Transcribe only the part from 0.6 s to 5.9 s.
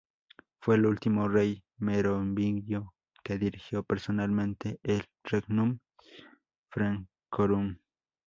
Fue el último rey merovingio que dirigió personalmente el "regnum